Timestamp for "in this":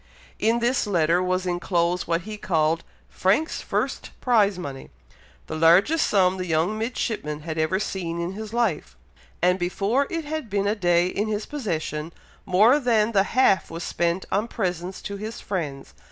0.39-0.87